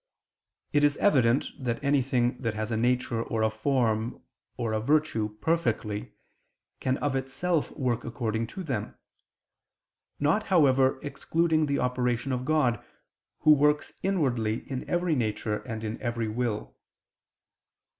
[0.73, 4.23] Now it is evident that anything that has a nature or a form
[4.57, 6.13] or a virtue perfectly,
[6.79, 8.95] can of itself work according to them:
[10.19, 12.83] not, however, excluding the operation of God,
[13.41, 16.75] Who works inwardly in every nature and in every will.